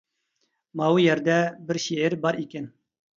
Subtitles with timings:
[0.79, 1.35] ماۋۇ يەردە
[1.67, 2.67] بىر شېئىر بار ئىكەن.